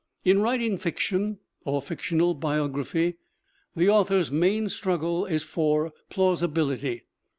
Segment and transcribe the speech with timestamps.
[0.25, 3.17] In writing fiction or fictional biography
[3.75, 7.03] the author's main struggle is for plausibility.